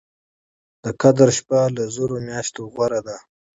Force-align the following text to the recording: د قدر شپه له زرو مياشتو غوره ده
د 0.83 0.85
قدر 1.01 1.27
شپه 1.37 1.59
له 1.75 1.83
زرو 1.95 2.15
مياشتو 2.27 2.61
غوره 2.73 3.01
ده 3.07 3.17